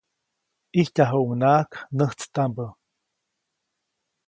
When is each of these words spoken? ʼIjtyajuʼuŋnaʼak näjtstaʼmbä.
ʼIjtyajuʼuŋnaʼak 0.73 1.71
näjtstaʼmbä. 1.97 2.65